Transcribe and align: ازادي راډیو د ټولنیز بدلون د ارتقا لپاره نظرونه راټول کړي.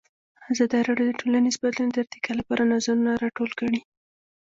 ازادي 0.51 0.79
راډیو 0.87 1.07
د 1.09 1.13
ټولنیز 1.21 1.55
بدلون 1.63 1.89
د 1.91 1.95
ارتقا 2.03 2.31
لپاره 2.39 2.69
نظرونه 2.73 3.11
راټول 3.23 3.51
کړي. 3.59 3.79